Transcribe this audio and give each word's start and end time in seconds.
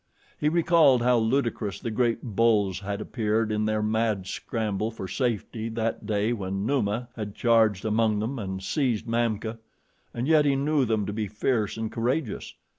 He 0.39 0.49
recalled 0.49 1.03
how 1.03 1.19
ludicrous 1.19 1.79
the 1.79 1.91
great 1.91 2.23
bulls 2.23 2.79
had 2.79 3.01
appeared 3.01 3.51
in 3.51 3.65
their 3.65 3.83
mad 3.83 4.25
scramble 4.25 4.89
for 4.89 5.07
safety 5.07 5.69
that 5.69 6.07
day 6.07 6.33
when 6.33 6.65
Numa 6.65 7.09
had 7.15 7.35
charged 7.35 7.85
among 7.85 8.17
them 8.17 8.39
and 8.39 8.63
seized 8.63 9.05
Mamka, 9.05 9.59
and 10.11 10.27
yet 10.27 10.43
he 10.45 10.55
knew 10.55 10.85
them 10.85 11.05
to 11.05 11.13
be 11.13 11.27
fierce 11.27 11.77
and 11.77 11.91
courageous. 11.91 12.55